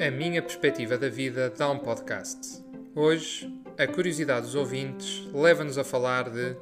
A 0.00 0.10
minha 0.10 0.40
perspectiva 0.40 0.96
da 0.96 1.10
vida 1.10 1.50
dá 1.50 1.70
um 1.70 1.78
podcast. 1.78 2.64
Hoje, 2.94 3.52
a 3.76 3.86
curiosidade 3.86 4.46
dos 4.46 4.54
ouvintes 4.54 5.26
leva-nos 5.30 5.76
a 5.76 5.84
falar 5.84 6.30
de. 6.30 6.56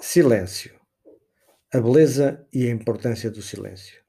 Silêncio. 0.00 0.74
A 1.72 1.80
beleza 1.80 2.44
e 2.52 2.66
a 2.66 2.70
importância 2.70 3.30
do 3.30 3.40
silêncio. 3.40 4.00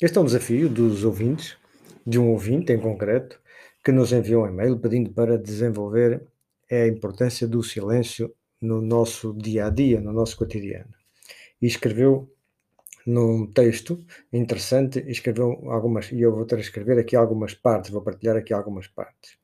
Este 0.00 0.16
é 0.16 0.20
um 0.20 0.24
desafio 0.26 0.68
dos 0.68 1.02
ouvintes, 1.02 1.56
de 2.06 2.20
um 2.20 2.30
ouvinte 2.30 2.72
em 2.72 2.78
concreto, 2.78 3.40
que 3.84 3.90
nos 3.90 4.12
enviou 4.12 4.44
um 4.44 4.48
e-mail 4.48 4.78
pedindo 4.78 5.10
para 5.10 5.36
desenvolver 5.36 6.24
a 6.70 6.86
importância 6.86 7.48
do 7.48 7.64
silêncio 7.64 8.32
no 8.60 8.80
nosso 8.80 9.34
dia 9.34 9.66
a 9.66 9.70
dia, 9.70 10.00
no 10.00 10.12
nosso 10.12 10.36
cotidiano. 10.36 10.92
E 11.60 11.66
escreveu 11.66 12.30
num 13.06 13.46
texto 13.46 14.04
interessante, 14.32 15.04
escreveu 15.06 15.70
algumas, 15.70 16.10
e 16.10 16.20
eu 16.20 16.34
vou 16.34 16.44
transcrever 16.44 16.98
aqui 16.98 17.14
algumas 17.14 17.54
partes, 17.54 17.90
vou 17.90 18.02
partilhar 18.02 18.36
aqui 18.36 18.52
algumas 18.52 18.88
partes. 18.88 19.38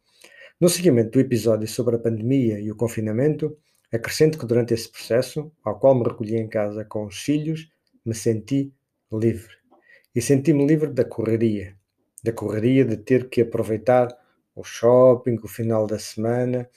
No 0.61 0.69
seguimento 0.69 1.13
do 1.13 1.21
episódio 1.21 1.69
sobre 1.69 1.97
a 1.97 1.99
pandemia 1.99 2.59
e 2.59 2.71
o 2.71 2.77
confinamento, 2.77 3.57
acrescento 3.93 4.39
que 4.39 4.47
durante 4.47 4.75
esse 4.75 4.91
processo, 4.91 5.53
ao 5.63 5.79
qual 5.79 5.95
me 5.95 6.03
recolhi 6.03 6.37
em 6.37 6.49
casa 6.49 6.85
com 6.85 7.07
os 7.07 7.19
filhos, 7.19 7.69
me 8.05 8.15
senti 8.15 8.73
livre. 9.13 9.55
E 10.15 10.21
senti-me 10.21 10.67
livre 10.67 10.91
da 10.91 11.05
correria, 11.05 11.77
da 12.23 12.33
correria 12.33 12.85
de 12.85 12.97
ter 12.97 13.29
que 13.29 13.43
aproveitar 13.43 14.09
o 14.55 14.63
shopping, 14.63 15.39
o 15.43 15.49
final 15.49 15.87
da 15.87 15.99
semana, 15.99 16.69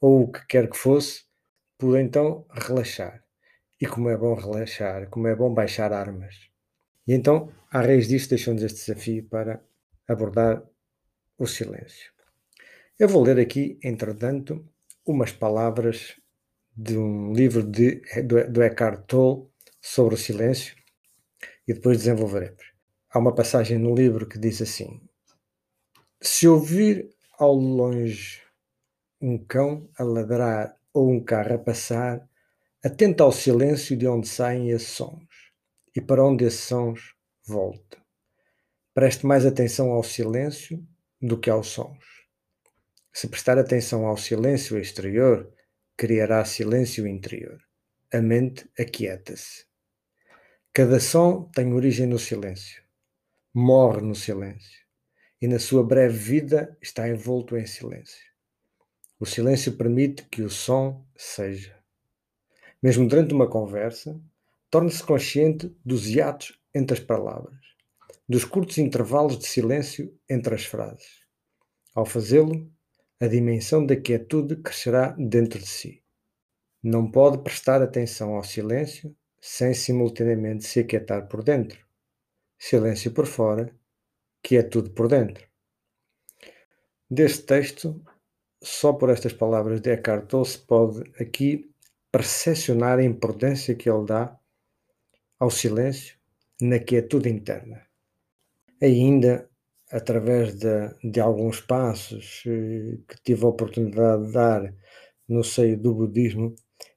ou 0.00 0.24
o 0.24 0.32
que 0.32 0.46
quer 0.46 0.68
que 0.68 0.76
fosse, 0.76 1.24
pude 1.84 2.00
então 2.00 2.46
relaxar 2.50 3.22
e 3.78 3.86
como 3.86 4.08
é 4.08 4.16
bom 4.16 4.34
relaxar, 4.34 5.06
como 5.10 5.28
é 5.28 5.36
bom 5.36 5.52
baixar 5.52 5.92
armas. 5.92 6.34
E 7.06 7.12
então, 7.12 7.52
à 7.70 7.82
raiz 7.82 8.08
disto, 8.08 8.30
deixou-nos 8.30 8.62
este 8.62 8.86
desafio 8.86 9.28
para 9.28 9.62
abordar 10.08 10.64
o 11.36 11.46
silêncio. 11.46 12.10
Eu 12.98 13.06
vou 13.06 13.22
ler 13.22 13.38
aqui, 13.38 13.78
entretanto, 13.84 14.66
umas 15.04 15.30
palavras 15.30 16.18
de 16.74 16.96
um 16.96 17.34
livro 17.34 17.62
de, 17.62 18.00
do, 18.22 18.50
do 18.50 18.62
Eckhart 18.62 19.04
Tolle 19.06 19.46
sobre 19.78 20.14
o 20.14 20.18
silêncio 20.18 20.74
e 21.68 21.74
depois 21.74 21.98
desenvolveremos. 21.98 22.64
Há 23.10 23.18
uma 23.18 23.34
passagem 23.34 23.76
no 23.76 23.94
livro 23.94 24.26
que 24.26 24.38
diz 24.38 24.62
assim: 24.62 25.02
Se 26.18 26.48
ouvir 26.48 27.10
ao 27.38 27.52
longe 27.52 28.40
um 29.20 29.36
cão 29.36 29.86
a 29.98 30.02
ladrar 30.02 30.78
ou 30.94 31.10
um 31.10 31.22
carro 31.22 31.56
a 31.56 31.58
passar, 31.58 32.26
Atenta 32.84 33.24
ao 33.24 33.32
silêncio 33.32 33.96
de 33.96 34.06
onde 34.06 34.28
saem 34.28 34.68
esses 34.68 34.88
sons 34.88 35.26
e 35.96 36.02
para 36.02 36.22
onde 36.22 36.44
esses 36.44 36.60
sons 36.60 37.14
voltam. 37.42 37.98
Preste 38.92 39.24
mais 39.24 39.46
atenção 39.46 39.90
ao 39.90 40.04
silêncio 40.04 40.86
do 41.18 41.40
que 41.40 41.48
aos 41.48 41.68
sons. 41.68 42.04
Se 43.10 43.26
prestar 43.26 43.58
atenção 43.58 44.04
ao 44.06 44.18
silêncio 44.18 44.78
exterior, 44.78 45.50
criará 45.96 46.44
silêncio 46.44 47.06
interior. 47.06 47.58
A 48.12 48.20
mente 48.20 48.68
aquieta-se. 48.78 49.64
Cada 50.70 51.00
som 51.00 51.44
tem 51.54 51.72
origem 51.72 52.06
no 52.06 52.18
silêncio, 52.18 52.82
morre 53.54 54.02
no 54.02 54.14
silêncio 54.14 54.84
e 55.40 55.48
na 55.48 55.58
sua 55.58 55.82
breve 55.82 56.18
vida 56.18 56.76
está 56.82 57.08
envolto 57.08 57.56
em 57.56 57.64
silêncio. 57.64 58.33
O 59.24 59.26
silêncio 59.26 59.72
permite 59.72 60.22
que 60.24 60.42
o 60.42 60.50
som 60.50 61.02
seja 61.16 61.74
mesmo 62.82 63.08
durante 63.08 63.32
uma 63.32 63.48
conversa, 63.48 64.20
torne-se 64.70 65.02
consciente 65.02 65.74
dos 65.82 66.06
hiatos 66.06 66.60
entre 66.74 66.98
as 66.98 67.02
palavras, 67.02 67.58
dos 68.28 68.44
curtos 68.44 68.76
intervalos 68.76 69.38
de 69.38 69.46
silêncio 69.46 70.14
entre 70.28 70.54
as 70.54 70.66
frases. 70.66 71.22
Ao 71.94 72.04
fazê-lo, 72.04 72.70
a 73.18 73.26
dimensão 73.26 73.86
da 73.86 73.96
quietude 73.96 74.56
crescerá 74.56 75.16
dentro 75.18 75.58
de 75.58 75.68
si. 75.68 76.02
Não 76.82 77.10
pode 77.10 77.38
prestar 77.38 77.80
atenção 77.80 78.34
ao 78.34 78.44
silêncio 78.44 79.16
sem 79.40 79.72
simultaneamente 79.72 80.66
se 80.66 80.80
aquietar 80.80 81.28
por 81.28 81.42
dentro. 81.42 81.82
Silêncio 82.58 83.10
por 83.10 83.24
fora, 83.24 83.74
quietude 84.42 84.90
por 84.90 85.08
dentro. 85.08 85.48
Deste 87.10 87.44
texto, 87.44 88.04
só 88.64 88.94
por 88.94 89.10
estas 89.10 89.32
palavras 89.32 89.80
de 89.80 89.90
Eckhart 89.90 90.26
Tolle 90.26 90.46
se 90.46 90.58
pode 90.58 91.02
aqui 91.20 91.70
percepcionar 92.10 92.98
a 92.98 93.04
importância 93.04 93.74
que 93.74 93.90
ele 93.90 94.06
dá 94.06 94.38
ao 95.38 95.50
silêncio 95.50 96.16
na 96.60 96.78
quietude 96.78 97.28
interna. 97.28 97.86
Ainda, 98.82 99.50
através 99.90 100.54
de, 100.54 100.94
de 101.02 101.20
alguns 101.20 101.60
passos 101.60 102.42
eh, 102.46 102.98
que 103.06 103.22
tive 103.22 103.44
a 103.44 103.48
oportunidade 103.48 104.26
de 104.26 104.32
dar 104.32 104.74
no 105.28 105.44
seio 105.44 105.78
do 105.78 105.94
budismo, 105.94 106.54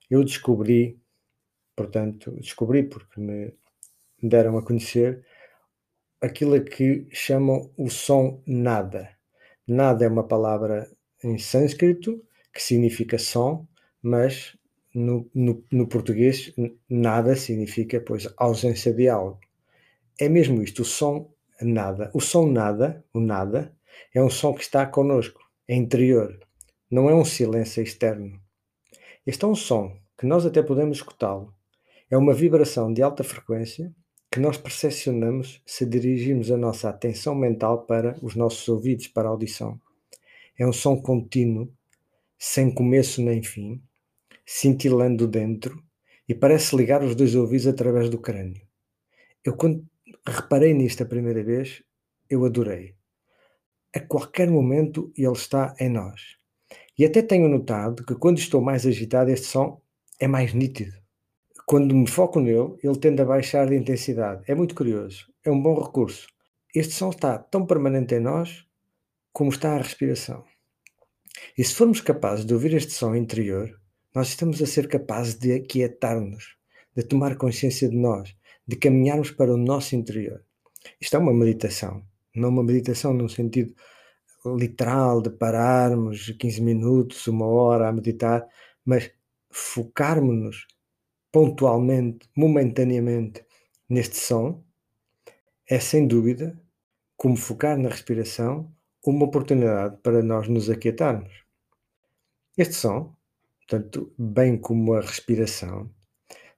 eu 0.10 0.24
descobri, 0.24 1.00
portanto, 1.76 2.32
descobri 2.40 2.84
porque 2.84 3.20
me 3.20 3.54
deram 4.24 4.58
a 4.58 4.64
conhecer 4.64 5.26
aquilo 6.22 6.64
que 6.64 7.08
chamam 7.12 7.72
o 7.78 7.90
som 7.90 8.42
nada. 8.48 9.10
Nada 9.68 10.06
é 10.06 10.08
uma 10.08 10.26
palavra 10.26 10.90
em 11.24 11.38
sânscrito 11.38 12.24
que 12.54 12.62
significa 12.62 13.18
som, 13.18 13.68
mas 14.02 14.58
no, 14.94 15.30
no, 15.34 15.64
no, 15.72 15.88
português, 15.88 16.54
nada 16.90 17.36
significa, 17.36 18.02
pois, 18.02 18.28
ausência 18.36 18.94
de 18.94 19.08
algo. 19.08 19.40
É 20.20 20.28
mesmo 20.28 20.64
isto, 20.64 20.82
o 20.82 20.86
som 20.86 21.32
nada. 21.62 22.10
O 22.14 22.20
som 22.20 22.48
nada, 22.48 23.04
o 23.14 23.20
nada, 23.20 23.76
é 24.14 24.22
um 24.22 24.30
som 24.30 24.54
que 24.54 24.62
está 24.62 24.86
connosco, 24.86 25.40
é 25.68 25.76
interior, 25.76 26.40
não 26.90 27.10
é 27.10 27.14
um 27.14 27.26
silêncio 27.26 27.84
externo. 27.84 28.40
Este 29.26 29.46
é 29.46 29.48
um 29.48 29.56
som 29.56 29.96
que 30.18 30.26
nós 30.26 30.46
até 30.46 30.64
podemos 30.64 30.98
escutá-lo. 30.98 31.54
É 32.10 32.18
uma 32.18 32.34
vibração 32.34 32.92
de 32.94 33.02
alta 33.02 33.24
frequência 33.24 33.94
que 34.32 34.40
nós 34.40 34.58
percepcionamos 34.58 35.62
se 35.66 35.86
dirigirmos 35.86 36.50
a 36.52 36.58
nossa 36.58 36.90
atenção 36.90 37.36
mental 37.36 37.86
para 37.86 38.18
os 38.22 38.36
nossos 38.36 38.68
ouvidos, 38.68 39.08
para 39.08 39.28
a 39.28 39.32
audição. 39.32 39.80
É 40.58 40.66
um 40.66 40.74
som 40.74 41.00
contínuo, 41.00 41.72
sem 42.38 42.74
começo 42.74 43.22
nem 43.22 43.44
fim, 43.44 43.82
cintilando 44.46 45.28
dentro 45.28 45.84
e 46.28 46.34
parece 46.34 46.76
ligar 46.76 47.04
os 47.04 47.16
dois 47.16 47.36
ouvidos 47.36 47.68
através 47.68 48.10
do 48.10 48.18
crânio. 48.18 48.62
Eu, 49.44 49.56
quando 49.56 49.86
reparei 50.26 50.74
nisto 50.74 51.04
a 51.04 51.06
primeira 51.06 51.44
vez, 51.44 51.84
eu 52.30 52.44
adorei. 52.44 52.96
A 53.96 54.00
qualquer 54.00 54.50
momento 54.50 55.12
ele 55.18 55.32
está 55.32 55.76
em 55.80 55.90
nós. 55.90 56.38
E 56.98 57.06
até 57.06 57.22
tenho 57.22 57.48
notado 57.48 58.04
que 58.04 58.16
quando 58.16 58.40
estou 58.40 58.60
mais 58.60 58.86
agitado, 58.86 59.30
este 59.30 59.46
som 59.46 59.82
é 60.20 60.28
mais 60.28 60.54
nítido. 60.54 60.98
Quando 61.66 61.96
me 61.96 62.08
foco 62.08 62.40
nele, 62.40 62.76
ele 62.84 62.98
tende 62.98 63.22
a 63.22 63.26
baixar 63.26 63.68
de 63.68 63.76
intensidade. 63.76 64.44
É 64.48 64.56
muito 64.56 64.74
curioso. 64.74 65.32
É 65.46 65.52
um 65.52 65.62
bom 65.62 65.80
recurso. 65.80 66.28
Este 66.74 66.94
som 66.94 67.10
está 67.10 67.38
tão 67.38 67.66
permanente 67.66 68.16
em 68.16 68.20
nós 68.20 68.67
como 69.38 69.52
está 69.52 69.76
a 69.76 69.78
respiração. 69.78 70.44
E 71.56 71.64
se 71.64 71.76
formos 71.76 72.02
capazes 72.02 72.44
de 72.44 72.56
ouvir 72.56 72.74
este 72.74 72.92
som 72.92 73.14
interior, 73.14 73.80
nós 74.16 74.30
estamos 74.30 74.60
a 74.64 74.66
ser 74.66 74.88
capazes 74.88 75.36
de 75.36 75.54
aquietar-nos, 75.54 76.58
de 76.96 77.04
tomar 77.04 77.38
consciência 77.38 77.88
de 77.88 77.96
nós, 77.96 78.36
de 78.68 78.76
caminharmos 78.76 79.30
para 79.30 79.54
o 79.54 79.58
nosso 79.58 79.96
interior. 79.96 80.44
Isto 81.00 81.18
é 81.18 81.20
uma 81.20 81.32
meditação, 81.32 82.04
não 82.36 82.50
uma 82.50 82.64
meditação 82.64 83.14
num 83.14 83.30
sentido 83.30 83.76
literal 84.44 85.22
de 85.22 85.30
pararmos 85.30 86.32
15 86.32 86.60
minutos, 86.60 87.28
uma 87.28 87.46
hora 87.46 87.90
a 87.90 87.94
meditar, 87.94 88.44
mas 88.84 89.12
focarmos-nos 89.52 90.66
pontualmente, 91.32 92.28
momentaneamente 92.36 93.46
neste 93.88 94.16
som, 94.16 94.64
é 95.70 95.80
sem 95.80 96.08
dúvida, 96.08 96.60
como 97.16 97.38
focar 97.38 97.78
na 97.78 97.90
respiração, 97.90 98.76
uma 99.12 99.26
oportunidade 99.26 99.98
para 100.02 100.22
nós 100.22 100.48
nos 100.48 100.70
aquietarmos. 100.70 101.46
Este 102.58 102.74
som 102.74 103.18
portanto, 103.68 104.14
bem 104.18 104.58
como 104.58 104.94
a 104.94 105.02
respiração, 105.02 105.92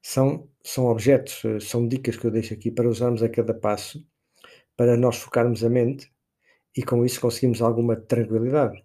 são, 0.01 0.47
são 0.63 0.85
objetos, 0.85 1.41
são 1.67 1.87
dicas 1.87 2.15
que 2.15 2.25
eu 2.25 2.31
deixo 2.31 2.53
aqui 2.53 2.69
para 2.69 2.87
usarmos 2.87 3.23
a 3.23 3.29
cada 3.29 3.53
passo, 3.53 4.05
para 4.77 4.95
nós 4.95 5.17
focarmos 5.17 5.63
a 5.63 5.69
mente 5.69 6.11
e 6.77 6.83
com 6.83 7.03
isso 7.03 7.19
conseguimos 7.19 7.61
alguma 7.61 7.95
tranquilidade. 7.95 8.81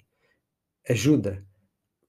Ajuda 0.89 1.45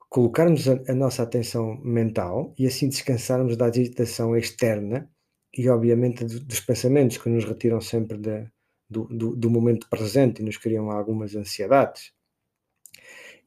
colocarmos 0.10 0.68
a, 0.70 0.80
a 0.88 0.96
nossa 0.96 1.22
atenção 1.22 1.78
mental 1.84 2.56
e 2.58 2.66
assim 2.66 2.88
descansarmos 2.88 3.58
da 3.58 3.66
agitação 3.66 4.36
externa 4.36 5.10
e, 5.54 5.70
obviamente, 5.70 6.24
dos 6.24 6.62
pensamentos 6.62 7.18
que 7.18 7.30
nos 7.30 7.44
retiram 7.44 7.82
sempre 7.82 8.18
de, 8.18 8.50
do, 8.90 9.06
do, 9.06 9.36
do 9.36 9.50
momento 9.50 9.90
presente 9.90 10.42
e 10.42 10.46
nos 10.46 10.58
criam 10.58 10.92
algumas 10.92 11.36
ansiedades. 11.36 12.14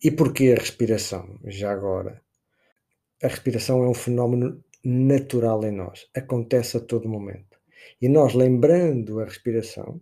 E 0.02 0.10
porquê 0.10 0.54
a 0.56 0.60
respiração? 0.60 1.38
Já 1.44 1.72
agora 1.72 2.22
a 3.22 3.26
respiração 3.26 3.82
é 3.82 3.88
um 3.88 3.94
fenómeno 3.94 4.62
natural 4.84 5.64
em 5.64 5.72
nós, 5.72 6.08
acontece 6.14 6.76
a 6.76 6.80
todo 6.80 7.08
momento. 7.08 7.58
E 8.00 8.08
nós, 8.08 8.32
lembrando 8.32 9.18
a 9.18 9.24
respiração, 9.24 10.00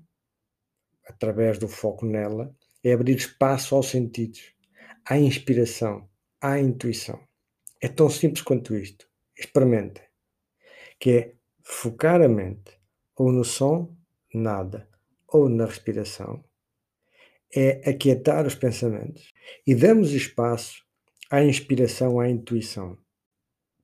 através 1.07 1.59
do 1.59 1.67
foco 1.67 2.05
nela, 2.05 2.55
é 2.85 2.93
abrir 2.93 3.17
espaço 3.17 3.75
aos 3.75 3.89
sentidos, 3.89 4.53
à 5.05 5.19
inspiração, 5.19 6.09
à 6.41 6.59
intuição. 6.59 7.19
É 7.81 7.89
tão 7.89 8.11
simples 8.11 8.43
quanto 8.43 8.77
isto. 8.77 9.09
Experimentem. 9.35 10.05
Que 10.99 11.11
é 11.11 11.35
focar 11.63 12.21
a 12.21 12.29
mente 12.29 12.79
ou 13.17 13.33
no 13.33 13.45
som, 13.45 13.97
nada, 14.35 14.87
ou 15.37 15.49
na 15.49 15.67
respiração. 15.67 16.45
É 17.55 17.89
aquietar 17.89 18.47
os 18.47 18.55
pensamentos 18.55 19.33
e 19.67 19.75
damos 19.75 20.13
espaço 20.13 20.83
à 21.31 21.45
inspiração, 21.45 22.19
à 22.19 22.29
intuição. 22.29 22.99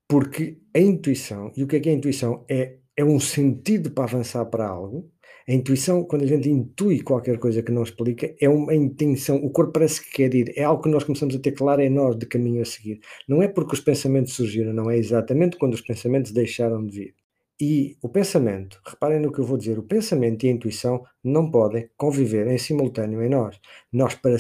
Porque 0.09 0.59
a 0.75 0.79
intuição, 0.79 1.53
e 1.57 1.63
o 1.63 1.67
que 1.67 1.77
é 1.77 1.81
que 1.81 1.89
é 1.89 1.93
a 1.93 1.95
intuição? 1.95 2.45
É, 2.51 2.77
é 2.97 3.05
um 3.05 3.19
sentido 3.19 3.91
para 3.91 4.05
avançar 4.05 4.45
para 4.47 4.67
algo. 4.69 5.11
A 5.49 5.53
intuição, 5.53 6.05
quando 6.05 6.23
a 6.23 6.27
gente 6.27 6.49
intui 6.49 7.03
qualquer 7.03 7.39
coisa 7.39 7.63
que 7.63 7.73
não 7.73 7.83
explica, 7.83 8.35
é 8.41 8.49
uma 8.49 8.75
intenção. 8.75 9.37
O 9.37 9.51
corpo 9.51 9.73
parece 9.73 10.03
que 10.03 10.13
quer 10.13 10.35
ir. 10.35 10.53
É 10.57 10.65
algo 10.65 10.83
que 10.83 10.89
nós 10.89 11.03
começamos 11.05 11.35
a 11.35 11.39
ter 11.39 11.53
claro 11.53 11.83
em 11.83 11.91
nós 11.91 12.17
de 12.17 12.27
caminho 12.27 12.63
a 12.63 12.65
seguir. 12.65 13.01
Não 13.29 13.43
é 13.43 13.49
porque 13.49 13.75
os 13.75 13.81
pensamentos 13.81 14.35
surgiram, 14.35 14.73
não 14.73 14.91
é 14.91 14.97
exatamente 14.97 15.57
quando 15.57 15.75
os 15.75 15.81
pensamentos 15.81 16.31
deixaram 16.33 16.85
de 16.87 16.93
vir. 16.97 17.22
E 17.65 17.97
o 18.03 18.09
pensamento, 18.09 18.83
reparem 18.85 19.21
no 19.21 19.31
que 19.31 19.39
eu 19.39 19.45
vou 19.45 19.57
dizer, 19.57 19.79
o 19.79 19.85
pensamento 19.85 20.45
e 20.45 20.49
a 20.49 20.53
intuição 20.53 21.07
não 21.23 21.49
podem 21.49 21.89
conviver 21.97 22.49
em 22.49 22.59
simultâneo 22.59 23.23
em 23.23 23.29
nós. 23.29 23.61
Nós, 23.93 24.17
para, 24.17 24.37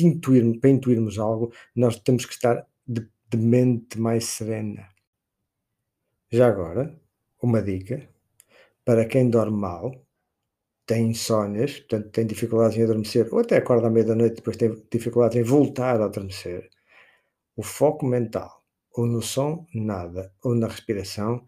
intuir, 0.00 0.58
para 0.58 0.70
intuirmos 0.70 1.18
algo, 1.18 1.52
nós 1.76 2.00
temos 2.00 2.24
que 2.24 2.32
estar 2.32 2.66
de, 2.88 3.06
de 3.28 3.36
mente 3.36 4.00
mais 4.00 4.24
serena. 4.24 4.88
Já 6.30 6.48
agora, 6.48 6.98
uma 7.42 7.60
dica 7.60 8.08
para 8.82 9.04
quem 9.04 9.28
dorme 9.28 9.58
mal, 9.58 10.02
tem 10.86 11.08
insónias, 11.10 11.80
portanto 11.80 12.12
tem 12.12 12.26
dificuldades 12.26 12.78
em 12.78 12.84
adormecer, 12.84 13.28
ou 13.30 13.40
até 13.40 13.58
acorda 13.58 13.88
à 13.88 13.90
meia-noite 13.90 14.36
depois 14.36 14.56
tem 14.56 14.74
dificuldades 14.90 15.36
em 15.36 15.42
voltar 15.42 16.00
a 16.00 16.06
adormecer, 16.06 16.70
o 17.54 17.62
foco 17.62 18.06
mental, 18.06 18.64
ou 18.90 19.06
no 19.06 19.20
som, 19.20 19.66
nada, 19.74 20.32
ou 20.42 20.54
na 20.54 20.66
respiração, 20.66 21.46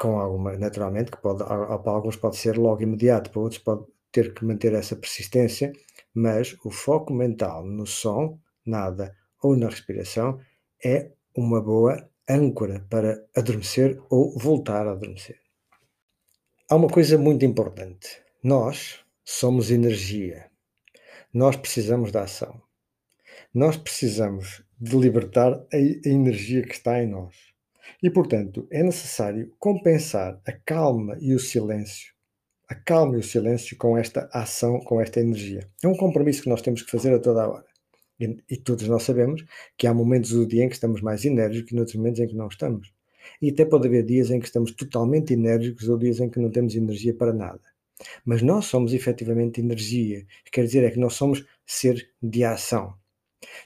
com 0.00 0.18
alguma, 0.18 0.56
naturalmente, 0.56 1.10
que 1.10 1.18
pode, 1.18 1.44
para 1.44 1.92
alguns 1.92 2.16
pode 2.16 2.36
ser 2.36 2.56
logo 2.56 2.82
imediato, 2.82 3.30
para 3.30 3.40
outros 3.40 3.60
pode 3.60 3.84
ter 4.10 4.32
que 4.32 4.46
manter 4.46 4.72
essa 4.72 4.96
persistência, 4.96 5.74
mas 6.14 6.56
o 6.64 6.70
foco 6.70 7.12
mental 7.12 7.66
no 7.66 7.86
som, 7.86 8.40
nada, 8.64 9.14
ou 9.42 9.54
na 9.54 9.68
respiração 9.68 10.40
é 10.82 11.10
uma 11.36 11.60
boa 11.60 12.08
âncora 12.26 12.80
para 12.88 13.22
adormecer 13.36 14.00
ou 14.08 14.36
voltar 14.38 14.86
a 14.86 14.92
adormecer. 14.92 15.38
Há 16.66 16.76
uma 16.76 16.88
coisa 16.88 17.18
muito 17.18 17.44
importante. 17.44 18.22
Nós 18.42 19.00
somos 19.22 19.70
energia. 19.70 20.50
Nós 21.32 21.56
precisamos 21.56 22.10
da 22.10 22.22
ação. 22.22 22.62
Nós 23.52 23.76
precisamos 23.76 24.64
de 24.80 24.96
libertar 24.96 25.62
a 25.70 25.76
energia 25.76 26.62
que 26.62 26.72
está 26.72 27.02
em 27.02 27.06
nós. 27.06 27.49
E, 28.02 28.10
portanto, 28.10 28.66
é 28.70 28.82
necessário 28.82 29.52
compensar 29.58 30.40
a 30.46 30.52
calma 30.52 31.16
e 31.20 31.34
o 31.34 31.38
silêncio. 31.38 32.12
A 32.68 32.74
calma 32.74 33.16
e 33.16 33.20
o 33.20 33.22
silêncio 33.22 33.76
com 33.76 33.98
esta 33.98 34.28
ação, 34.32 34.78
com 34.80 35.00
esta 35.00 35.20
energia. 35.20 35.68
É 35.82 35.88
um 35.88 35.96
compromisso 35.96 36.42
que 36.42 36.48
nós 36.48 36.62
temos 36.62 36.82
que 36.82 36.90
fazer 36.90 37.12
a 37.12 37.18
toda 37.18 37.42
a 37.42 37.48
hora. 37.48 37.66
E, 38.20 38.36
e 38.50 38.56
todos 38.56 38.86
nós 38.86 39.02
sabemos 39.02 39.44
que 39.76 39.86
há 39.86 39.94
momentos 39.94 40.30
do 40.30 40.46
dia 40.46 40.64
em 40.64 40.68
que 40.68 40.74
estamos 40.74 41.00
mais 41.00 41.24
enérgicos 41.24 41.72
e 41.72 41.74
noutros 41.74 41.96
momentos 41.96 42.20
em 42.20 42.28
que 42.28 42.36
não 42.36 42.48
estamos. 42.48 42.92
E 43.40 43.50
até 43.50 43.64
pode 43.64 43.88
haver 43.88 44.04
dias 44.04 44.30
em 44.30 44.38
que 44.38 44.46
estamos 44.46 44.72
totalmente 44.72 45.32
enérgicos 45.32 45.88
ou 45.88 45.98
dias 45.98 46.20
em 46.20 46.28
que 46.28 46.38
não 46.38 46.50
temos 46.50 46.74
energia 46.74 47.14
para 47.14 47.32
nada. 47.32 47.60
Mas 48.24 48.42
nós 48.42 48.66
somos 48.66 48.92
efetivamente 48.92 49.60
energia. 49.60 50.24
Quer 50.50 50.64
dizer, 50.64 50.84
é 50.84 50.90
que 50.90 50.98
nós 50.98 51.14
somos 51.14 51.44
ser 51.66 52.10
de 52.22 52.44
ação. 52.44 52.94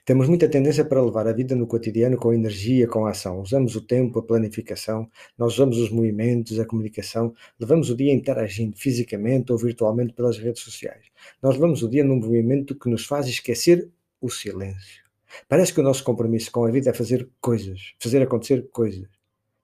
Temos 0.05 0.29
muita 0.29 0.49
tendência 0.49 0.85
para 0.85 1.03
levar 1.03 1.27
a 1.27 1.33
vida 1.33 1.57
no 1.57 1.67
cotidiano 1.67 2.17
com 2.17 2.33
energia, 2.33 2.87
com 2.87 3.07
ação. 3.07 3.41
Usamos 3.41 3.75
o 3.75 3.81
tempo, 3.81 4.19
a 4.19 4.23
planificação, 4.23 5.11
nós 5.37 5.55
usamos 5.55 5.79
os 5.79 5.91
movimentos, 5.91 6.61
a 6.61 6.65
comunicação, 6.67 7.35
levamos 7.59 7.91
o 7.91 7.97
dia 7.97 8.13
interagindo 8.13 8.77
fisicamente 8.77 9.51
ou 9.51 9.59
virtualmente 9.59 10.13
pelas 10.13 10.39
redes 10.39 10.63
sociais. 10.63 11.07
Nós 11.43 11.55
levamos 11.55 11.83
o 11.83 11.89
dia 11.89 12.05
num 12.05 12.17
movimento 12.17 12.79
que 12.79 12.89
nos 12.89 13.05
faz 13.05 13.27
esquecer 13.27 13.91
o 14.21 14.31
silêncio. 14.31 15.03
Parece 15.49 15.73
que 15.73 15.81
o 15.81 15.83
nosso 15.83 16.05
compromisso 16.05 16.53
com 16.53 16.65
a 16.65 16.71
vida 16.71 16.91
é 16.91 16.95
fazer 16.95 17.29
coisas, 17.41 17.95
fazer 17.99 18.23
acontecer 18.23 18.69
coisas. 18.71 19.09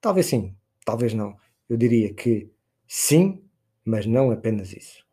Talvez 0.01 0.27
sim, 0.27 0.55
talvez 0.85 1.15
não. 1.15 1.37
Eu 1.69 1.77
diria 1.77 2.13
que 2.13 2.51
sim, 2.89 3.43
mas 3.85 4.07
não 4.07 4.31
apenas 4.31 4.73
isso. 4.73 5.05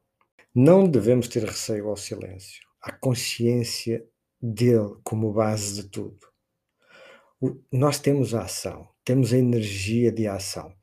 Não 0.55 0.89
devemos 0.89 1.27
ter 1.27 1.43
receio 1.43 1.87
ao 1.87 1.95
silêncio, 1.95 2.63
à 2.81 2.91
consciência 2.91 4.03
dele 4.41 4.95
como 5.03 5.33
base 5.33 5.81
de 5.81 5.89
tudo. 5.89 6.19
O, 7.39 7.55
nós 7.71 7.99
temos 7.99 8.33
a 8.33 8.41
ação, 8.41 8.87
temos 9.03 9.33
a 9.33 9.37
energia 9.37 10.11
de 10.11 10.27
ação, 10.27 10.73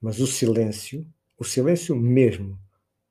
mas 0.00 0.20
o 0.20 0.26
silêncio, 0.26 1.06
o 1.38 1.44
silêncio 1.44 1.94
mesmo, 1.94 2.58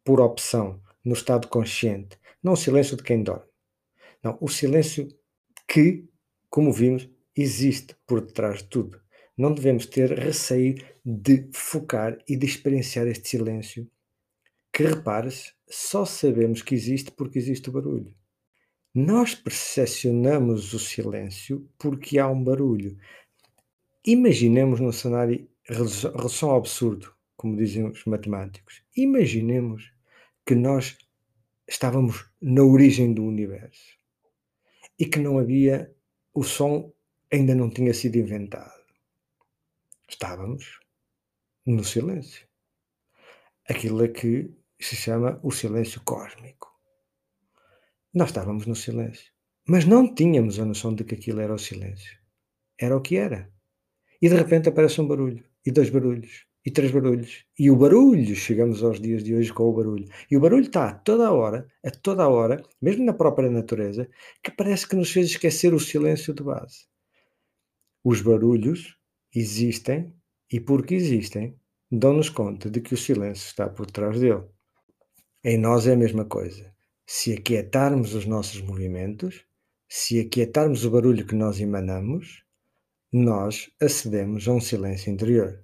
por 0.03 0.19
opção, 0.19 0.81
no 1.03 1.13
estado 1.13 1.47
consciente, 1.47 2.17
não 2.43 2.53
o 2.53 2.57
silêncio 2.57 2.97
de 2.97 3.03
quem 3.03 3.23
dorme. 3.23 3.45
Não, 4.23 4.37
o 4.41 4.49
silêncio 4.49 5.07
que, 5.67 6.09
como 6.49 6.73
vimos, 6.73 7.09
existe 7.35 7.95
por 8.05 8.21
detrás 8.21 8.59
de 8.59 8.65
tudo. 8.65 9.01
Não 9.37 9.53
devemos 9.53 9.85
ter 9.85 10.11
receio 10.11 10.75
de 11.05 11.49
focar 11.53 12.17
e 12.27 12.35
de 12.35 12.45
experienciar 12.45 13.07
este 13.07 13.29
silêncio, 13.29 13.89
que, 14.73 14.83
repare-se, 14.83 15.53
só 15.69 16.05
sabemos 16.05 16.61
que 16.61 16.75
existe 16.75 17.11
porque 17.11 17.39
existe 17.39 17.69
o 17.69 17.71
barulho. 17.71 18.13
Nós 18.93 19.35
percepcionamos 19.35 20.73
o 20.73 20.79
silêncio 20.79 21.69
porque 21.77 22.17
há 22.17 22.27
um 22.27 22.43
barulho. 22.43 22.97
Imaginemos 24.03 24.79
num 24.79 24.91
cenário 24.91 25.47
relação 25.63 26.55
absurdo, 26.55 27.13
como 27.37 27.55
dizem 27.55 27.85
os 27.85 28.03
matemáticos. 28.05 28.83
Imaginemos 28.97 29.93
que 30.43 30.55
nós 30.55 30.97
estávamos 31.67 32.29
na 32.41 32.63
origem 32.63 33.13
do 33.13 33.23
universo 33.23 33.95
e 34.97 35.05
que 35.05 35.19
não 35.19 35.37
havia 35.37 35.93
o 36.33 36.43
som 36.43 36.91
ainda 37.31 37.53
não 37.53 37.69
tinha 37.69 37.93
sido 37.93 38.15
inventado. 38.17 38.83
Estávamos 40.07 40.79
no 41.63 41.83
silêncio. 41.83 42.47
Aquilo 43.69 44.03
é 44.03 44.07
que 44.07 44.51
se 44.81 44.95
chama 44.95 45.39
o 45.43 45.51
silêncio 45.51 46.01
cósmico. 46.03 46.68
Nós 48.11 48.29
estávamos 48.29 48.65
no 48.65 48.75
silêncio. 48.75 49.31
Mas 49.67 49.85
não 49.85 50.15
tínhamos 50.15 50.59
a 50.59 50.65
noção 50.65 50.95
de 50.95 51.03
que 51.03 51.13
aquilo 51.13 51.41
era 51.41 51.53
o 51.53 51.59
silêncio. 51.59 52.17
Era 52.75 52.97
o 52.97 53.01
que 53.01 53.17
era. 53.17 53.51
E 54.19 54.27
de 54.27 54.35
repente 54.35 54.67
aparece 54.67 54.99
um 54.99 55.07
barulho, 55.07 55.45
e 55.63 55.69
dois 55.69 55.91
barulhos, 55.91 56.47
e 56.65 56.71
três 56.71 56.91
barulhos. 56.91 57.45
E 57.57 57.69
o 57.69 57.75
barulho, 57.75 58.35
chegamos 58.35 58.83
aos 58.83 58.99
dias 58.99 59.23
de 59.23 59.35
hoje 59.35 59.53
com 59.53 59.63
o 59.65 59.73
barulho. 59.73 60.09
E 60.29 60.35
o 60.35 60.39
barulho 60.39 60.65
está 60.65 60.89
a 60.89 60.93
toda 60.95 61.27
a 61.27 61.31
hora, 61.31 61.67
a 61.85 61.91
toda 61.91 62.23
a 62.23 62.27
hora, 62.27 62.63
mesmo 62.81 63.05
na 63.05 63.13
própria 63.13 63.49
natureza, 63.49 64.09
que 64.43 64.49
parece 64.49 64.87
que 64.87 64.95
nos 64.95 65.11
fez 65.11 65.27
esquecer 65.27 65.71
o 65.71 65.79
silêncio 65.79 66.33
de 66.33 66.41
base. 66.41 66.87
Os 68.03 68.21
barulhos 68.23 68.97
existem, 69.35 70.11
e 70.51 70.59
porque 70.59 70.95
existem, 70.95 71.55
dão-nos 71.91 72.29
conta 72.29 72.71
de 72.71 72.81
que 72.81 72.95
o 72.95 72.97
silêncio 72.97 73.45
está 73.45 73.69
por 73.69 73.85
trás 73.85 74.19
dele. 74.19 74.45
Em 75.43 75.59
nós 75.59 75.85
é 75.85 75.93
a 75.93 75.97
mesma 75.97 76.25
coisa 76.25 76.73
se 77.11 77.33
aquietarmos 77.33 78.13
os 78.13 78.27
nossos 78.27 78.61
movimentos, 78.61 79.43
se 79.89 80.19
aquietarmos 80.19 80.85
o 80.85 80.91
barulho 80.91 81.25
que 81.25 81.33
nós 81.33 81.59
emanamos, 81.59 82.43
nós 83.11 83.71
acedemos 83.81 84.47
a 84.47 84.51
um 84.51 84.61
silêncio 84.61 85.11
interior, 85.11 85.59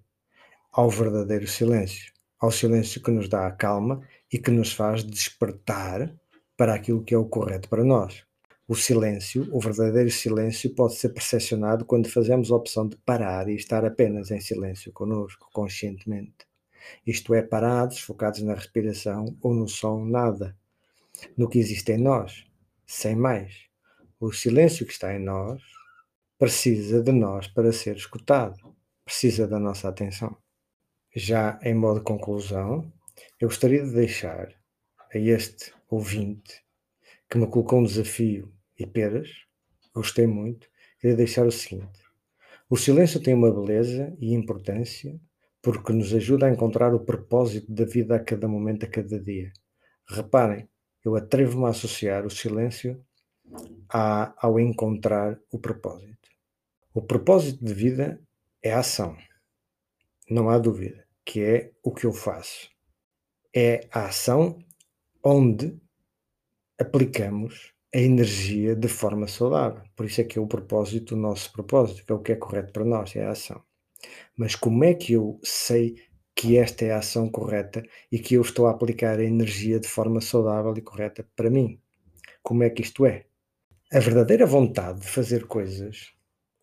ao 0.72 0.90
verdadeiro 0.90 1.48
silêncio, 1.48 2.12
ao 2.40 2.52
silêncio 2.52 3.00
que 3.00 3.12
nos 3.12 3.30
dá 3.30 3.46
a 3.46 3.52
calma 3.52 4.02
e 4.34 4.40
que 4.40 4.50
nos 4.50 4.74
faz 4.74 5.04
despertar 5.04 6.12
para 6.58 6.74
aquilo 6.74 7.04
que 7.04 7.14
é 7.14 7.18
o 7.18 7.30
correto 7.30 7.70
para 7.70 7.84
nós. 7.84 8.26
O 8.68 8.76
silêncio, 8.76 9.48
o 9.52 9.60
verdadeiro 9.60 10.10
silêncio, 10.10 10.74
pode 10.74 10.96
ser 10.96 11.10
percepcionado 11.10 11.86
quando 11.86 12.10
fazemos 12.10 12.50
a 12.50 12.56
opção 12.56 12.88
de 12.88 12.98
parar 13.06 13.48
e 13.48 13.56
estar 13.56 13.86
apenas 13.86 14.32
em 14.32 14.42
silêncio 14.42 14.92
conosco, 14.92 15.48
conscientemente. 15.54 16.48
Isto 17.06 17.36
é, 17.36 17.44
parados, 17.44 18.00
focados 18.00 18.42
na 18.42 18.56
respiração 18.56 19.38
ou 19.44 19.54
no 19.54 19.68
som, 19.68 20.04
nada 20.04 20.58
no 21.38 21.50
que 21.50 21.60
existe 21.60 21.92
em 21.92 21.98
nós, 21.98 22.46
sem 22.86 23.16
mais. 23.16 23.66
O 24.20 24.32
silêncio 24.32 24.86
que 24.86 24.94
está 24.94 25.14
em 25.14 25.20
nós 25.20 25.62
precisa 26.38 27.02
de 27.02 27.12
nós 27.12 27.48
para 27.48 27.72
ser 27.72 27.96
escutado, 27.96 28.76
precisa 29.04 29.48
da 29.48 29.60
nossa 29.60 29.88
atenção. 29.88 30.36
Já 31.16 31.60
em 31.64 31.74
modo 31.74 32.00
de 32.00 32.06
conclusão, 32.06 32.92
eu 33.40 33.48
gostaria 33.48 33.84
de 33.84 33.92
deixar 33.92 34.54
a 35.14 35.18
este 35.18 35.74
ouvinte 35.90 36.64
que 37.30 37.38
me 37.38 37.48
colocou 37.48 37.80
um 37.80 37.84
desafio 37.84 38.54
e 38.78 38.86
peras, 38.86 39.30
gostei 39.94 40.28
muito, 40.28 40.68
queria 41.00 41.16
deixar 41.16 41.46
o 41.46 41.52
seguinte: 41.52 42.00
o 42.70 42.76
silêncio 42.76 43.22
tem 43.22 43.34
uma 43.34 43.52
beleza 43.52 44.16
e 44.20 44.34
importância 44.34 45.20
porque 45.62 45.94
nos 45.94 46.14
ajuda 46.14 46.46
a 46.46 46.52
encontrar 46.52 46.94
o 46.94 47.00
propósito 47.00 47.72
da 47.72 47.86
vida 47.86 48.16
a 48.16 48.20
cada 48.20 48.48
momento, 48.48 48.86
a 48.86 48.90
cada 48.90 49.20
dia. 49.20 49.52
Reparem, 50.08 50.70
eu 51.06 51.16
atrevo-me 51.16 51.66
a 51.66 51.70
associar 51.70 52.26
o 52.26 52.30
silêncio 52.30 53.00
a, 53.88 54.34
ao 54.38 54.60
encontrar 54.60 55.40
o 55.52 55.60
propósito. 55.60 56.30
O 56.94 57.02
propósito 57.02 57.64
de 57.64 57.74
vida 57.74 58.20
é 58.62 58.74
a 58.74 58.80
ação, 58.80 59.16
não 60.30 60.50
há 60.50 60.58
dúvida, 60.58 61.06
que 61.24 61.42
é 61.42 61.72
o 61.84 61.92
que 61.92 62.06
eu 62.06 62.12
faço. 62.12 62.70
É 63.54 63.88
a 63.92 64.06
ação 64.08 64.58
onde 65.24 65.80
aplicamos 66.80 67.74
a 67.94 68.00
energia 68.00 68.76
de 68.76 68.88
forma 68.88 69.28
saudável. 69.28 69.84
Por 69.96 70.06
isso 70.06 70.22
é 70.22 70.24
que 70.24 70.38
é 70.38 70.42
o 70.42 70.48
propósito, 70.48 71.14
o 71.14 71.18
nosso 71.18 71.52
propósito, 71.52 72.06
que 72.06 72.12
é 72.12 72.16
o 72.16 72.20
que 72.20 72.32
é 72.32 72.36
correto 72.36 72.74
para 72.74 72.84
nós, 72.84 73.16
é 73.16 73.26
a 73.26 73.32
ação. 73.32 73.64
Mas 74.36 74.56
como 74.56 74.84
é 74.84 74.94
que 74.94 75.14
eu 75.14 75.40
sei 75.44 75.96
que 76.36 76.58
esta 76.58 76.84
é 76.84 76.92
a 76.92 76.98
ação 76.98 77.30
correta 77.30 77.84
e 78.12 78.20
que 78.20 78.36
eu 78.36 78.42
estou 78.42 78.68
a 78.68 78.72
aplicar 78.72 79.20
a 79.20 79.24
energia 79.24 79.80
de 79.80 79.88
forma 79.88 80.20
saudável 80.20 80.74
e 80.78 80.82
correta 80.82 81.26
para 81.36 81.50
mim? 81.50 81.80
Como 82.44 82.64
é 82.64 82.70
que 82.70 82.82
isto 82.82 83.06
é? 83.06 83.26
A 83.94 84.00
verdadeira 84.00 84.46
vontade 84.46 85.00
de 85.00 85.08
fazer 85.08 85.46
coisas, 85.48 86.12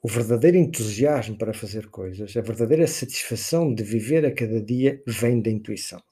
o 0.03 0.09
verdadeiro 0.09 0.57
entusiasmo 0.57 1.39
para 1.39 1.55
fazer 1.55 1.89
coisas, 1.89 2.37
a 2.37 2.41
verdadeira 2.43 2.87
satisfação 2.87 3.73
de 3.73 3.83
viver 3.83 4.27
a 4.27 4.35
cada 4.35 4.61
dia 4.61 5.03
vem 5.07 5.41
da 5.41 5.51
intuição. 5.51 6.03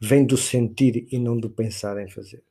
Vem 0.00 0.24
do 0.24 0.36
sentir 0.36 1.06
e 1.12 1.18
não 1.18 1.38
do 1.38 1.50
pensar 1.50 2.00
em 2.00 2.08
fazer. 2.08 2.42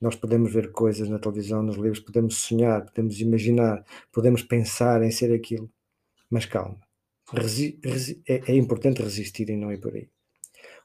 Nós 0.00 0.14
podemos 0.14 0.52
ver 0.52 0.72
coisas 0.72 1.08
na 1.08 1.18
televisão, 1.18 1.62
nos 1.62 1.76
livros, 1.76 2.00
podemos 2.00 2.36
sonhar, 2.36 2.84
podemos 2.84 3.20
imaginar, 3.20 3.84
podemos 4.12 4.42
pensar 4.42 5.02
em 5.02 5.10
ser 5.10 5.32
aquilo. 5.32 5.70
Mas 6.30 6.46
calma, 6.46 6.85
resi 7.32 7.80
é, 8.28 8.52
é 8.52 8.54
importante 8.54 9.02
resistir 9.02 9.48
e 9.50 9.56
não 9.56 9.72
ir 9.72 9.80
por 9.80 9.94
aí. 9.94 10.08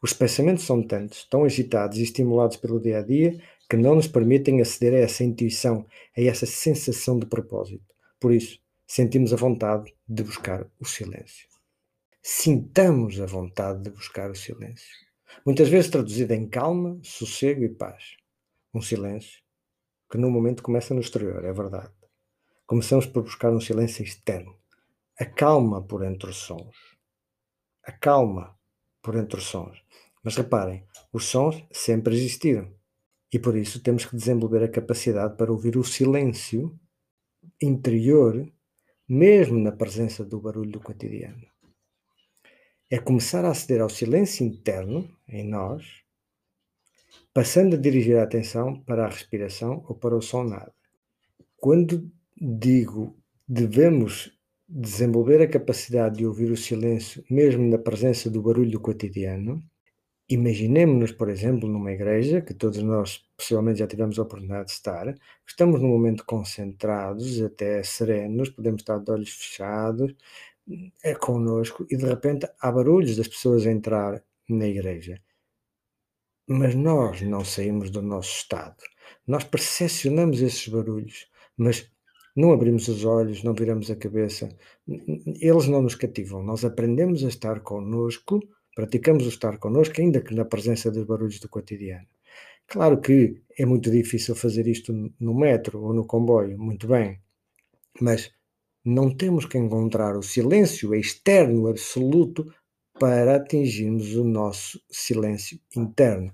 Os 0.01 0.13
pensamentos 0.13 0.63
são 0.63 0.81
tantos, 0.81 1.25
tão 1.25 1.43
agitados 1.43 1.97
e 1.97 2.03
estimulados 2.03 2.57
pelo 2.57 2.79
dia 2.79 2.99
a 2.99 3.01
dia, 3.01 3.39
que 3.69 3.77
não 3.77 3.95
nos 3.95 4.07
permitem 4.07 4.59
aceder 4.59 4.93
a 4.93 5.03
essa 5.03 5.23
intuição, 5.23 5.85
a 6.17 6.21
essa 6.21 6.45
sensação 6.45 7.19
de 7.19 7.25
propósito. 7.25 7.85
Por 8.19 8.33
isso, 8.33 8.59
sentimos 8.87 9.31
a 9.31 9.37
vontade 9.37 9.93
de 10.07 10.23
buscar 10.23 10.67
o 10.79 10.85
silêncio. 10.85 11.47
Sintamos 12.21 13.19
a 13.19 13.25
vontade 13.25 13.83
de 13.83 13.89
buscar 13.89 14.29
o 14.29 14.35
silêncio. 14.35 14.95
Muitas 15.45 15.69
vezes 15.69 15.89
traduzido 15.89 16.33
em 16.33 16.47
calma, 16.47 16.99
sossego 17.03 17.63
e 17.63 17.69
paz 17.69 18.21
um 18.73 18.81
silêncio 18.81 19.41
que 20.09 20.17
no 20.17 20.29
momento 20.29 20.63
começa 20.63 20.93
no 20.93 21.01
exterior, 21.01 21.43
é 21.43 21.53
verdade. 21.53 21.91
Começamos 22.65 23.05
por 23.05 23.23
buscar 23.23 23.51
um 23.51 23.59
silêncio 23.59 24.03
externo. 24.03 24.60
A 25.21 25.25
calma 25.25 25.79
por 25.89 26.03
entre 26.03 26.31
os 26.31 26.37
sons. 26.37 26.75
A 27.83 27.91
calma 27.91 28.57
por 29.03 29.15
entre 29.15 29.37
os 29.37 29.45
sons. 29.45 29.77
Mas 30.23 30.35
reparem, 30.35 30.83
os 31.13 31.25
sons 31.25 31.63
sempre 31.71 32.15
existiram. 32.15 32.73
E 33.31 33.37
por 33.37 33.55
isso 33.55 33.83
temos 33.83 34.03
que 34.03 34.15
desenvolver 34.15 34.63
a 34.63 34.71
capacidade 34.77 35.37
para 35.37 35.51
ouvir 35.51 35.77
o 35.77 35.83
silêncio 35.83 36.75
interior, 37.61 38.51
mesmo 39.07 39.59
na 39.59 39.71
presença 39.71 40.25
do 40.25 40.41
barulho 40.41 40.71
do 40.71 40.79
cotidiano. 40.79 41.45
É 42.89 42.97
começar 42.97 43.45
a 43.45 43.51
aceder 43.51 43.81
ao 43.81 43.89
silêncio 43.89 44.43
interno 44.43 45.07
em 45.27 45.47
nós 45.47 46.01
passando 47.31 47.75
a 47.75 47.79
dirigir 47.79 48.17
a 48.17 48.23
atenção 48.23 48.81
para 48.83 49.05
a 49.05 49.09
respiração 49.09 49.85
ou 49.87 49.95
para 49.95 50.15
o 50.15 50.21
som 50.21 50.43
nada. 50.43 50.73
Quando 51.57 52.11
digo 52.35 53.15
devemos 53.47 54.31
desenvolver 54.73 55.41
a 55.41 55.47
capacidade 55.47 56.17
de 56.19 56.25
ouvir 56.25 56.49
o 56.49 56.57
silêncio, 56.57 57.23
mesmo 57.29 57.69
na 57.69 57.77
presença 57.77 58.29
do 58.29 58.41
barulho 58.41 58.71
do 58.71 58.79
cotidiano, 58.79 59.61
imaginemos-nos, 60.29 61.11
por 61.11 61.29
exemplo, 61.29 61.67
numa 61.67 61.91
igreja, 61.91 62.41
que 62.41 62.53
todos 62.53 62.81
nós 62.81 63.27
possivelmente 63.35 63.79
já 63.79 63.87
tivemos 63.87 64.17
a 64.17 64.21
oportunidade 64.21 64.67
de 64.67 64.71
estar, 64.71 65.13
estamos 65.45 65.81
num 65.81 65.89
momento 65.89 66.25
concentrados, 66.25 67.41
até 67.41 67.83
serenos, 67.83 68.49
podemos 68.49 68.81
estar 68.81 68.97
de 68.99 69.11
olhos 69.11 69.31
fechados, 69.31 70.15
é 71.03 71.13
connosco, 71.15 71.85
e 71.89 71.97
de 71.97 72.05
repente 72.05 72.47
há 72.59 72.71
barulhos 72.71 73.17
das 73.17 73.27
pessoas 73.27 73.67
a 73.67 73.71
entrar 73.71 74.23
na 74.47 74.67
igreja. 74.67 75.21
Mas 76.47 76.75
nós 76.75 77.21
não 77.21 77.43
saímos 77.43 77.89
do 77.89 78.01
nosso 78.01 78.37
estado. 78.37 78.77
Nós 79.27 79.43
percepcionamos 79.43 80.41
esses 80.41 80.65
barulhos, 80.69 81.29
mas 81.57 81.91
não 82.35 82.51
abrimos 82.51 82.87
os 82.87 83.03
olhos, 83.05 83.43
não 83.43 83.53
viramos 83.53 83.89
a 83.91 83.95
cabeça. 83.95 84.49
Eles 85.39 85.67
não 85.67 85.81
nos 85.81 85.95
cativam. 85.95 86.43
Nós 86.43 86.63
aprendemos 86.65 87.23
a 87.23 87.27
estar 87.27 87.61
connosco, 87.61 88.39
praticamos 88.75 89.25
o 89.25 89.29
estar 89.29 89.57
connosco, 89.57 89.99
ainda 89.99 90.21
que 90.21 90.33
na 90.33 90.45
presença 90.45 90.91
dos 90.91 91.05
barulhos 91.05 91.39
do 91.39 91.49
cotidiano. 91.49 92.07
Claro 92.67 93.01
que 93.01 93.41
é 93.57 93.65
muito 93.65 93.91
difícil 93.91 94.35
fazer 94.35 94.67
isto 94.67 94.93
no 95.19 95.33
metro 95.33 95.81
ou 95.83 95.93
no 95.93 96.05
comboio, 96.05 96.57
muito 96.57 96.87
bem, 96.87 97.19
mas 97.99 98.31
não 98.83 99.15
temos 99.15 99.45
que 99.45 99.57
encontrar 99.57 100.15
o 100.17 100.23
silêncio 100.23 100.95
externo 100.95 101.67
absoluto 101.67 102.53
para 102.97 103.35
atingirmos 103.35 104.15
o 104.15 104.23
nosso 104.23 104.81
silêncio 104.89 105.59
interno 105.75 106.31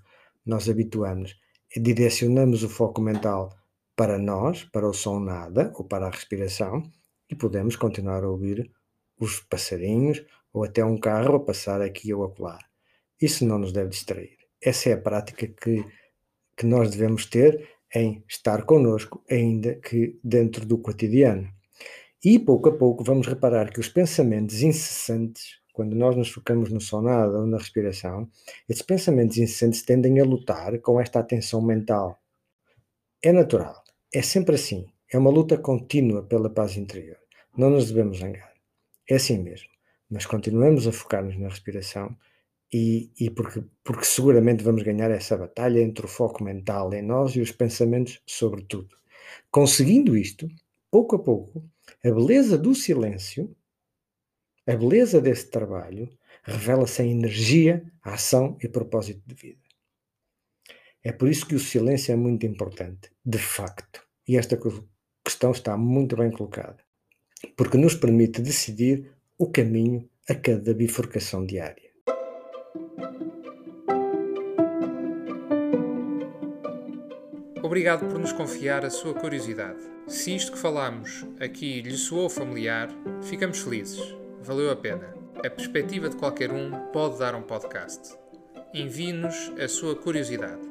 nós 0.47 0.69
habituamos, 0.69 1.35
direcionamos 1.75 2.63
o 2.63 2.69
foco 2.69 3.01
mental 3.01 3.53
para 3.97 4.19
nós, 4.19 4.63
para 4.63 4.87
o 4.87 4.93
som 4.93 5.19
nada 5.19 5.73
ou 5.75 5.83
para 5.83 6.05
a 6.05 6.11
respiração 6.11 6.83
e 7.29 7.35
podemos 7.35 7.75
continuar 7.75 8.23
a 8.23 8.29
ouvir 8.29 8.71
os 9.19 9.39
passarinhos 9.41 10.23
ou 10.53 10.63
até 10.63 10.85
um 10.85 10.99
carro 10.99 11.35
a 11.35 11.43
passar 11.43 11.81
aqui 11.81 12.13
ou 12.13 12.23
acolá. 12.23 12.59
Isso 13.19 13.43
não 13.43 13.57
nos 13.57 13.71
deve 13.71 13.89
distrair. 13.89 14.37
Essa 14.61 14.91
é 14.91 14.93
a 14.93 15.01
prática 15.01 15.47
que, 15.47 15.83
que 16.55 16.65
nós 16.67 16.91
devemos 16.91 17.25
ter 17.25 17.67
em 17.93 18.23
estar 18.29 18.63
connosco, 18.65 19.23
ainda 19.29 19.75
que 19.75 20.19
dentro 20.23 20.63
do 20.65 20.77
cotidiano. 20.77 21.49
E 22.23 22.37
pouco 22.37 22.69
a 22.69 22.77
pouco 22.77 23.03
vamos 23.03 23.25
reparar 23.25 23.71
que 23.71 23.79
os 23.79 23.89
pensamentos 23.89 24.61
incessantes 24.61 25.57
quando 25.73 25.95
nós 25.95 26.15
nos 26.15 26.31
focamos 26.31 26.71
no 26.71 26.81
sonado 26.81 27.37
ou 27.37 27.45
na 27.45 27.59
respiração, 27.59 28.27
esses 28.67 28.81
pensamentos 28.81 29.37
incessantes 29.37 29.83
tendem 29.83 30.19
a 30.19 30.23
lutar 30.23 30.79
com 30.79 30.99
esta 30.99 31.19
atenção 31.19 31.61
mental. 31.61 32.19
É 33.21 33.31
natural, 33.31 33.83
é 34.13 34.21
sempre 34.21 34.55
assim. 34.55 34.87
É 35.11 35.17
uma 35.17 35.29
luta 35.29 35.57
contínua 35.57 36.23
pela 36.23 36.49
paz 36.49 36.75
interior. 36.77 37.17
Não 37.57 37.69
nos 37.69 37.87
devemos 37.87 38.19
zangar. 38.19 38.53
É 39.09 39.15
assim 39.15 39.37
mesmo. 39.39 39.69
Mas 40.09 40.25
continuamos 40.25 40.87
a 40.87 40.91
focar-nos 40.91 41.37
na 41.37 41.47
respiração 41.49 42.15
e, 42.73 43.11
e 43.19 43.29
porque, 43.29 43.63
porque 43.83 44.05
seguramente 44.05 44.63
vamos 44.63 44.83
ganhar 44.83 45.11
essa 45.11 45.37
batalha 45.37 45.79
entre 45.81 46.05
o 46.05 46.09
foco 46.09 46.43
mental 46.43 46.93
em 46.93 47.01
nós 47.01 47.35
e 47.35 47.41
os 47.41 47.51
pensamentos 47.51 48.21
sobre 48.25 48.63
tudo. 48.63 48.95
Conseguindo 49.51 50.17
isto, 50.17 50.47
pouco 50.91 51.15
a 51.15 51.19
pouco, 51.19 51.63
a 52.03 52.11
beleza 52.11 52.57
do 52.57 52.75
silêncio 52.75 53.55
a 54.67 54.75
beleza 54.75 55.21
desse 55.21 55.49
trabalho 55.49 56.09
revela-se 56.43 57.01
em 57.01 57.11
energia, 57.11 57.89
ação 58.03 58.57
e 58.61 58.67
propósito 58.67 59.21
de 59.25 59.33
vida. 59.33 59.66
É 61.03 61.11
por 61.11 61.29
isso 61.29 61.45
que 61.45 61.55
o 61.55 61.59
silêncio 61.59 62.11
é 62.11 62.15
muito 62.15 62.45
importante, 62.45 63.09
de 63.25 63.37
facto. 63.37 64.01
E 64.27 64.37
esta 64.37 64.59
questão 65.23 65.51
está 65.51 65.77
muito 65.77 66.15
bem 66.15 66.31
colocada, 66.31 66.77
porque 67.55 67.77
nos 67.77 67.95
permite 67.95 68.41
decidir 68.41 69.11
o 69.37 69.49
caminho 69.49 70.09
a 70.29 70.35
cada 70.35 70.73
bifurcação 70.73 71.45
diária. 71.45 71.87
Obrigado 77.63 78.07
por 78.07 78.19
nos 78.19 78.31
confiar 78.31 78.85
a 78.85 78.89
sua 78.89 79.13
curiosidade. 79.13 79.79
Se 80.07 80.35
isto 80.35 80.53
que 80.53 80.57
falamos 80.57 81.25
aqui 81.39 81.81
lhe 81.81 81.97
soou 81.97 82.29
familiar, 82.29 82.89
ficamos 83.21 83.59
felizes 83.59 84.17
valeu 84.47 84.71
a 84.71 84.75
pena. 84.77 85.13
A 85.45 85.49
perspectiva 85.49 86.07
de 86.09 86.15
qualquer 86.15 86.51
um 86.51 86.71
pode 86.93 87.19
dar 87.19 87.35
um 87.35 87.41
podcast. 87.41 88.17
Envie-nos 88.73 89.51
a 89.61 89.67
sua 89.67 89.93
curiosidade. 89.93 90.66